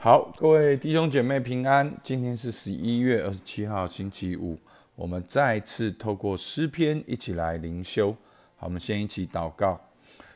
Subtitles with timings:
[0.00, 1.92] 好，各位弟兄姐妹平安。
[2.04, 4.56] 今天是十一月二十七号，星期五。
[4.94, 8.12] 我们再次透过诗篇一起来灵修。
[8.54, 9.80] 好，我们先一起祷告。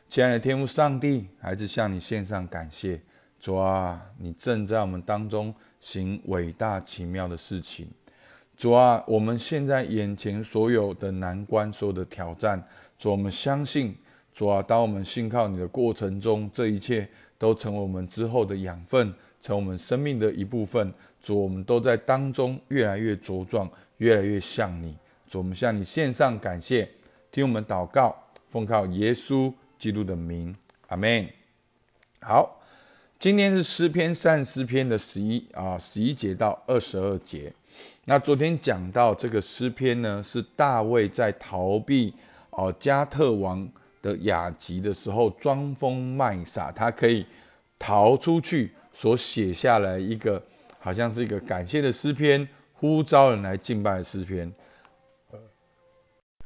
[0.09, 2.99] 亲爱的天父上帝，孩子向你献上感谢。
[3.39, 7.87] 主啊，你正在我们当中行伟大奇妙的事情。
[8.57, 12.61] 主啊，我们现在眼前所有的难关、所有的挑战，
[12.99, 13.95] 主，啊我们相信。
[14.33, 17.07] 主啊，当我们信靠你的过程中，这一切
[17.37, 19.13] 都成为我们之后的养分。
[19.43, 24.95] 成我们生命的一部分，主，我们都在当中越来越茁壮，越来越像你。
[25.27, 26.89] 主，我们向你献上感谢，
[27.29, 28.15] 听我们祷告，
[28.49, 30.55] 奉靠耶稣基督的名，
[30.87, 31.27] 阿门。
[32.21, 32.57] 好，
[33.19, 37.51] 今天是诗篇三十篇的十一啊十一节到二十二节。
[38.05, 42.13] 那昨天讲到这个诗篇呢，是大卫在逃避
[42.51, 43.69] 哦加特王
[44.01, 47.25] 的雅集的时候装疯卖傻，他可以
[47.77, 48.71] 逃出去。
[48.93, 50.41] 所写下来一个，
[50.79, 54.53] 好像是一个感谢的诗篇，呼召人来敬拜的诗篇。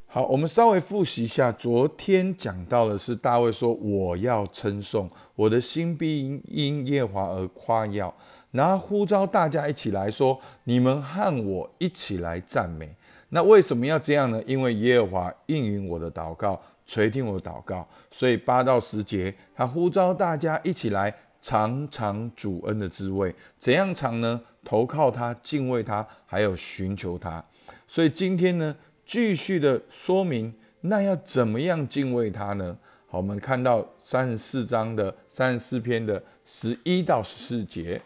[0.09, 8.11] 好，我们稍微复习一下，昨天讲到的是大卫说：“我要称颂我的心，必因耶和华而夸耀。”
[8.52, 12.95] 然后呼召大家一起来说：“你们和我一起来赞美。”
[13.29, 14.41] 那为什么要这样呢？
[14.47, 17.85] 因为耶和华应允我的祷告，垂听我的祷告。
[18.09, 21.13] 所以八到十节，他呼召大家一起来。
[21.41, 24.41] 尝尝主恩的滋味，怎样尝呢？
[24.63, 27.44] 投靠他，敬畏他，还有寻求他。
[27.88, 32.77] 所以今天呢，继续的说明，那要怎么样敬畏他呢？
[33.07, 38.01] 好，我们看到三十四章的三十四篇的十一到十四节。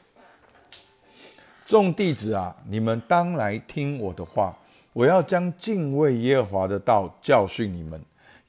[1.65, 4.55] 众弟子啊，你们当来听我的话，
[4.93, 7.99] 我要将敬畏耶和华的道教训你们。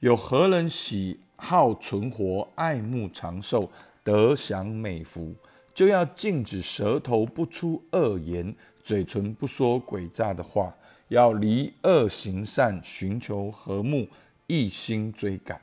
[0.01, 3.71] 有何人喜好存活，爱慕长寿？
[4.03, 5.33] 得享美福，
[5.73, 10.75] 就要禁止舌头不出恶言，嘴唇不说诡诈的话，
[11.07, 14.07] 要离恶行善，寻求和睦，
[14.47, 15.59] 一心追赶。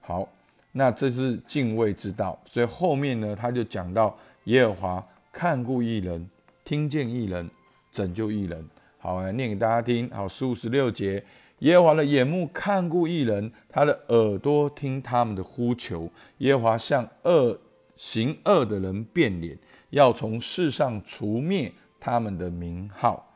[0.00, 0.28] 好，
[0.72, 2.40] 那这是敬畏之道。
[2.44, 6.30] 所以后面呢，他就讲到耶和华看顾一人，
[6.64, 7.50] 听见一人，
[7.90, 8.64] 拯救一人。
[8.98, 10.08] 好，来念给大家听。
[10.10, 11.22] 好，十五十六节，
[11.60, 16.10] 耶和华的眼目看顾一人，他的耳朵听他们的呼求。
[16.38, 17.58] 耶和华向恶
[17.94, 19.58] 行恶的人变脸，
[19.90, 23.32] 要从世上除灭他们的名号。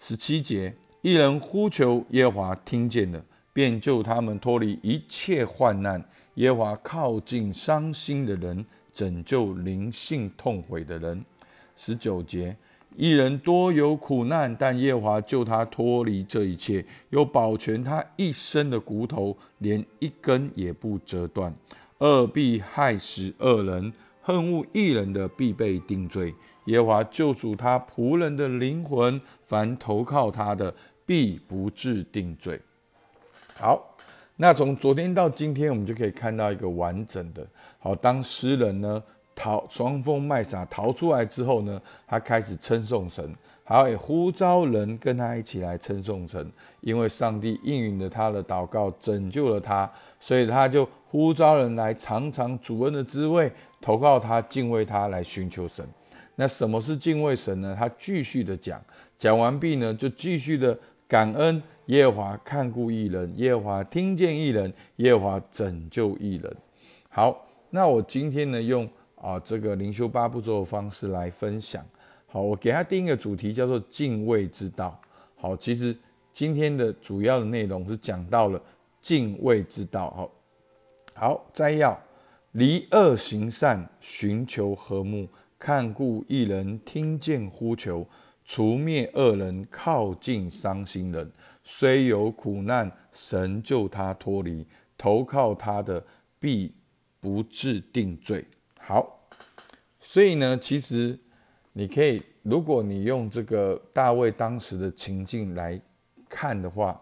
[0.00, 6.04] 十七节，一人呼求耶和华，听见了，便救他们脱离一切患难。
[6.34, 11.24] 耶和华靠近伤心的人，拯救灵性痛悔的人。
[11.76, 12.56] 十九节，
[12.96, 21.54] 一人多有苦难，但耶华救他脱离这一切，又保全他一生的骨头，连一根也不折断。
[21.98, 26.34] 恶必害死恶人，恨恶一人的必被定罪。
[26.66, 30.74] 耶华救赎他仆人的灵魂，凡投靠他的
[31.06, 32.60] 必不致定罪。
[33.54, 33.96] 好，
[34.36, 37.46] 那从昨天到今天，我们就可以看到一个完整的。
[37.78, 39.02] 好，当诗人呢
[39.42, 43.34] 逃双峰卖傻逃出来之后呢，他开始称颂神。
[43.64, 55.84] 好，也呼召人跟他一起来称颂神，因为上帝应允了他的祷告，拯救了他，所以他就呼召人来尝尝主恩的滋味，投靠他，敬畏他，来寻求神。
[56.36, 57.74] 那什么是敬畏神呢？
[57.76, 58.80] 他继续的讲，
[59.18, 60.78] 讲完毕呢，就继续的
[61.08, 66.56] 感恩耶和华看顾一人，耶和华听见一人，耶和华拯救一人。
[67.08, 68.88] 好，那我今天呢，用
[69.22, 71.86] 啊这个灵修八步骤的方式来分享。
[72.26, 75.00] 好，我给他定一个主题，叫做敬畏之道。
[75.36, 75.96] 好，其实
[76.32, 78.60] 今天的主要的内容是讲到了
[79.00, 80.10] 敬畏之道。
[80.10, 80.32] 好，
[81.14, 81.98] 好摘要：
[82.52, 85.28] 离恶行善，寻求和睦，
[85.58, 88.06] 看顾一人，听见呼求，
[88.44, 91.30] 除灭恶人，靠近伤心人。
[91.62, 94.66] 虽有苦难，神救他脱离，
[94.96, 96.04] 投靠他的
[96.40, 96.74] 必
[97.20, 98.44] 不致定罪。
[98.84, 99.26] 好，
[100.00, 101.18] 所以呢，其实。
[101.74, 105.80] 你可以，如果你用这个大卫当时的情境来
[106.28, 107.00] 看的话，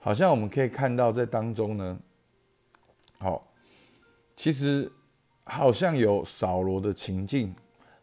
[0.00, 1.96] 好像我们可以看到在当中呢，
[3.18, 3.48] 好，
[4.34, 4.90] 其实
[5.44, 7.54] 好像有扫罗的情境，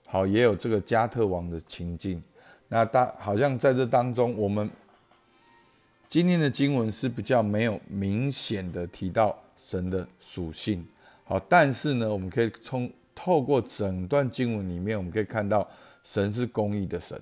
[0.08, 2.24] 好，也有这个加特王的情境。
[2.70, 4.72] 那大好像在这当中，我们
[6.08, 10.88] 今天的经文是比较没有明显的提到神的属性，
[11.26, 15.68] 好，但是呢，我们可以从透过整段经文里面，我们可以看到。
[16.04, 17.20] 神是公义的神，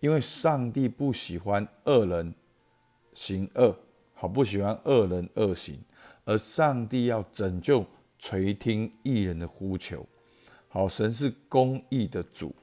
[0.00, 2.34] 因为上帝不喜欢恶人
[3.12, 3.76] 行恶，
[4.14, 5.78] 好不喜欢恶人恶行，
[6.24, 7.84] 而上帝要拯救
[8.18, 10.06] 垂听义人的呼求。
[10.68, 12.54] 好，神是公义的主，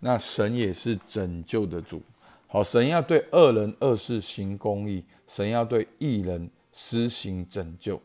[0.00, 2.02] 那神也是拯救的主。
[2.48, 8.02] 好，神要对恶人恶事行公义，神要对义人施行拯救。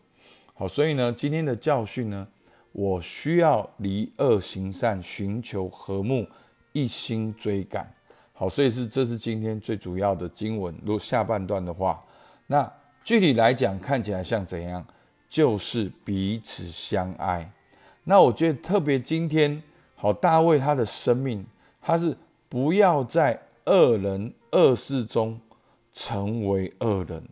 [0.53, 2.27] 好，所以呢，今天的教训呢，
[2.73, 6.27] 我需要离恶行善，寻求和睦，
[6.73, 7.89] 一心追赶。
[8.33, 10.75] 好，所以是这是今天最主要的经文。
[10.83, 12.03] 如果下半段的话，
[12.47, 12.69] 那
[13.03, 14.85] 具体来讲，看起来像怎样？
[15.29, 17.49] 就是彼此相爱。
[18.03, 19.63] 那我觉得特别今天，
[19.95, 21.45] 好，大卫他的生命，
[21.81, 22.15] 他是
[22.49, 25.39] 不要在恶人恶事中
[25.93, 27.23] 成为恶人。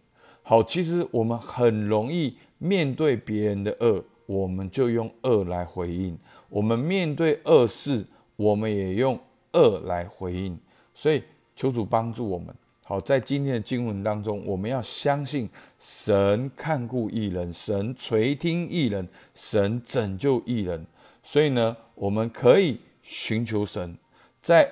[0.44, 2.38] 好，其实我们很容易。
[2.64, 6.16] 面对别人的恶，我们就用恶来回应；
[6.48, 8.06] 我们面对恶事，
[8.38, 9.20] 我们也用
[9.52, 10.58] 恶来回应。
[10.94, 11.22] 所以，
[11.54, 12.56] 求主帮助我们。
[12.84, 19.06] 好，在今天的经文当中，我们要相信神看顾一人，神垂听一人，
[19.36, 20.86] 神拯救一人。
[21.22, 23.98] 所以呢，我们可以寻求神，
[24.42, 24.72] 在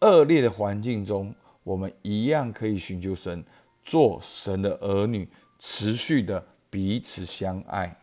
[0.00, 1.32] 恶劣的环境中，
[1.62, 3.44] 我们一样可以寻求神，
[3.82, 5.28] 做神的儿女，
[5.60, 6.44] 持续的。
[6.68, 7.96] 彼此相爱。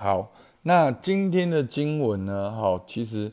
[0.00, 0.30] 好，
[0.62, 2.52] 那今天的经文呢？
[2.52, 3.32] 好，其实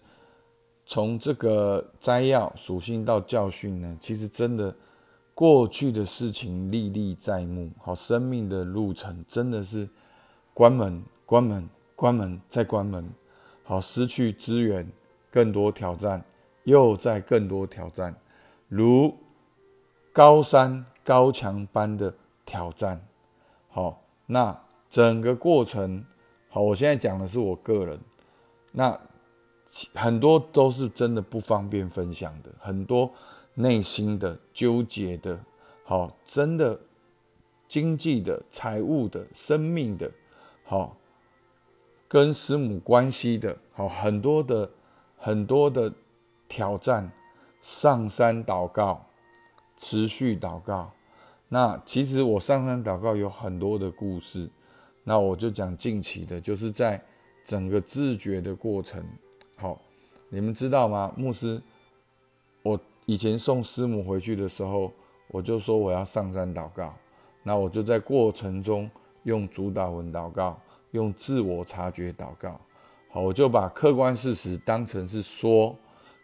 [0.84, 4.76] 从这个摘要属性到教训呢，其实真的
[5.36, 7.70] 过去的事情历历在目。
[7.80, 9.88] 好，生命的路程真的是
[10.56, 13.14] 关门、关门、关门再关门。
[13.64, 14.92] 好，失去资源，
[15.30, 16.26] 更多挑战，
[16.64, 18.16] 又在更多挑战，
[18.68, 19.16] 如
[20.12, 23.06] 高山高墙般的挑战。
[23.70, 24.02] 好。
[24.28, 24.60] 那
[24.90, 26.04] 整个过程，
[26.56, 28.00] 好，我现在讲的是我个人，
[28.72, 28.98] 那
[29.94, 33.12] 很多都是真的不方便分享的，很多
[33.56, 35.38] 内心的纠结的，
[35.84, 36.80] 好，真的
[37.68, 40.10] 经济的、财务的、生命的，
[40.64, 40.96] 好，
[42.08, 44.72] 跟师母关系的，好，很多的
[45.18, 45.92] 很多的
[46.48, 47.12] 挑战，
[47.62, 49.06] 上山祷告，
[49.76, 50.90] 持续祷告。
[51.50, 54.50] 那其实我上山祷告有很多的故事，
[55.08, 57.00] 那我就讲近期的，就是在
[57.46, 59.04] 整个自觉的过程。
[59.56, 59.80] 好，
[60.30, 61.14] 你们知道吗？
[61.16, 61.62] 牧师，
[62.64, 64.92] 我以前送师母回去的时候，
[65.28, 66.92] 我就说我要上山祷告，
[67.44, 68.90] 那我就在过程中
[69.24, 70.60] 用主导文祷告，
[70.90, 72.60] 用自我察觉祷告。
[73.10, 75.76] 好，我就把客观事实当成是说，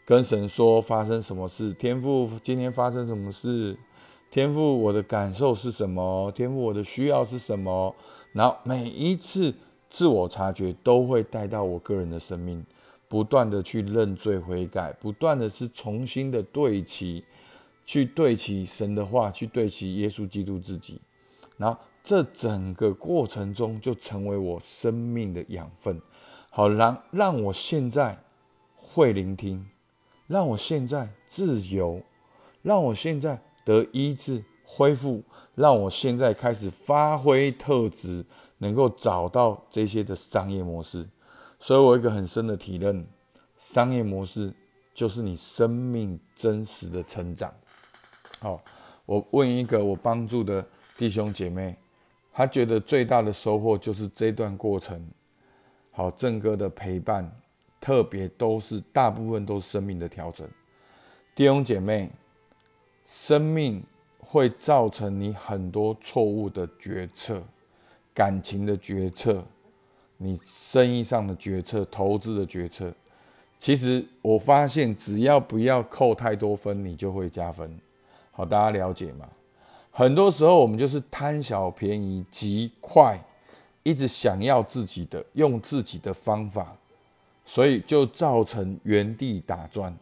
[0.04, 3.78] 跟神说发生什么事，天父今天发生什么事。
[4.32, 6.32] 天赋，我的感受是什么？
[6.32, 7.94] 天赋，我的需要是什么？
[8.32, 9.54] 然后每一次
[9.90, 12.66] 自我察觉，都会带到我个人的生命，
[13.08, 17.24] 不断的去认罪悔改，不断的是重新的对齐，
[17.86, 21.00] 去对齐神的话，去对齐耶稣基督自己。
[21.58, 26.02] 然后这整个过程中，就成为我生命的养分。
[26.50, 28.18] 好，让让我现在
[28.76, 29.68] 会聆听，
[30.28, 32.02] 让我现在自由，
[32.62, 33.42] 让我现在。
[33.64, 35.22] 得医治恢复，
[35.56, 38.26] 让我现在开始发挥特质，
[38.58, 41.08] 能够找到这些的商业模式。
[41.60, 43.06] 所以我一个很深的体认，
[43.58, 44.54] 商业模式
[44.94, 47.54] 就是你生命真实的成长。
[48.40, 48.62] 好，
[49.06, 50.66] 我问一个我帮助的
[50.98, 51.76] 弟兄姐妹，
[52.34, 55.06] 他觉得最大的收获就是这段过程。
[55.92, 57.30] 好，正哥的陪伴，
[57.80, 60.48] 特别都是大部分都是生命的调整。
[61.36, 62.10] 弟兄姐妹。
[63.14, 63.84] 生命
[64.32, 67.44] 会造成你很多错误的决策，
[68.14, 69.44] 感情的决策，
[70.16, 72.94] 你生意上的决策，投资的决策。
[73.60, 77.78] 其实我发现，只要不要扣太多分，你就会加分。
[78.32, 79.28] 好，大家了解吗？
[79.92, 83.22] 很多时候我们就是贪小便宜、极快，
[83.84, 86.74] 一直想要自己的，用自己的方法，
[87.44, 89.94] 所以就造成原地打转。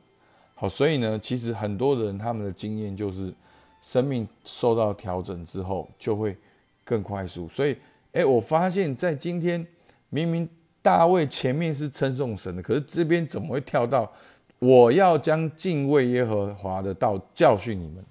[0.53, 3.33] 好，所以呢，其实很多人他们的经验就是，
[3.81, 6.35] 生命受到调整之后就会
[6.83, 7.47] 更快速。
[7.49, 7.75] 所以，
[8.11, 9.65] 哎，我发现，在今天
[10.09, 10.47] 明明
[10.81, 14.11] 大卫前面是称颂神的，可是这边怎么会跳到
[14.59, 18.03] 我要将敬畏耶和华的道教训你们？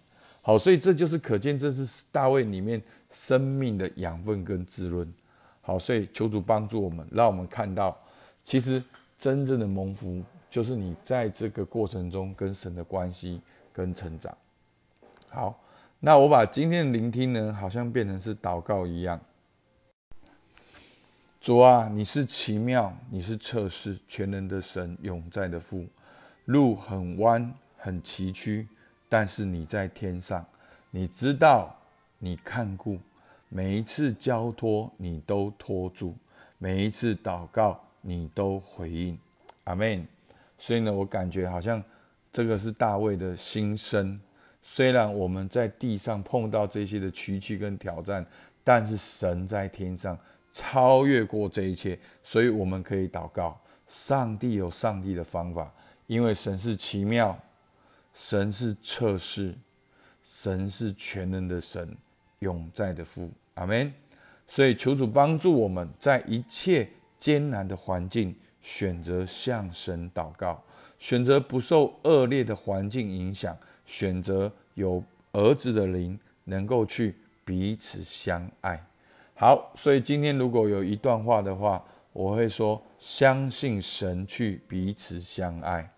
[0.42, 5.06] 好，所以这就是可见这是大卫里面生命的养分跟滋润。
[5.60, 7.96] 好，所以求主帮助我们，让我们看到，
[8.42, 8.82] 其实
[9.18, 10.22] 真正的蒙福。
[10.50, 13.38] 就是你在这个过程中跟神的关系
[13.70, 14.34] 跟成长。
[15.30, 15.60] 好，
[16.00, 19.20] 那我把今天的聆听呢，好像变成是祷告一样。
[21.40, 25.86] 主啊，你是奇妙，你是测试全能的神，永在的父。
[26.46, 28.66] 路很弯很崎岖，
[29.08, 30.44] 但是你在天上，
[30.90, 31.76] 你知道，
[32.18, 32.98] 你看顾
[33.48, 36.14] 每一次交托，你都托住；
[36.56, 39.18] 每一次祷告，你都回应。
[39.64, 40.06] 阿门。
[40.56, 41.82] 所以呢，我感觉好像
[42.32, 44.18] 这个是大卫的心声。
[44.70, 48.24] 虽然我们在地上碰到这些的崎岖跟挑战，
[48.62, 50.16] 但是神在天上
[50.52, 53.58] 超越过这一切，所以我们可以祷告。
[53.86, 55.72] 上帝有上帝的方法，
[56.06, 57.36] 因为神是奇妙，
[58.12, 59.54] 神是测试，
[60.22, 61.96] 神是全能的神，
[62.40, 63.30] 永在的父。
[63.54, 63.90] 阿门。
[64.46, 70.62] 所以求主帮助我们在一切艰难的环境，选择向神祷告，
[70.98, 73.56] 选择不受恶劣的环境影响。
[73.88, 75.02] 选择有
[75.32, 78.78] 儿子的灵，能够去彼此相爱。
[79.34, 85.90] 好，所以今天如果有一段话的话，我会说：相信神去彼此相爱。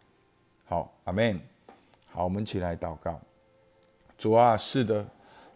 [0.66, 1.40] 好，阿门。
[2.06, 3.20] 好，我们起来祷告。
[4.16, 5.04] 主啊，是的，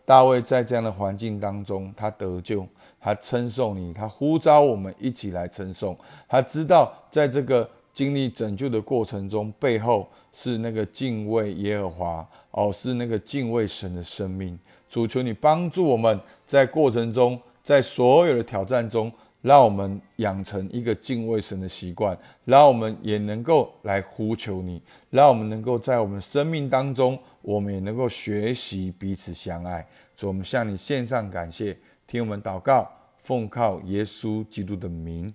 [0.04, 2.66] 大卫在这样的环境当中，他得救，
[2.98, 5.96] 他称颂你，他呼召我们一起来称颂。
[6.28, 7.70] 他知道在这个。
[7.94, 14.58] 经历拯救的过程中，背后是那个敬畏耶和华哦，是那个敬畏神的生命。
[14.88, 19.10] 主求你帮助我们在过程中，在所有的挑战中，
[19.42, 29.86] 让我们养成一个敬畏神的习惯，让我们也能够来呼求你，让我们能够在我们生命当中，我们也能够学习彼此相爱。
[30.16, 35.32] 主，我们向你献上感谢，听我们祷告，奉靠耶稣基督的名，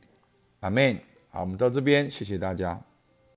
[0.59, 1.08] 阿门。
[1.31, 2.88] 好，我们到这边，谢谢大家。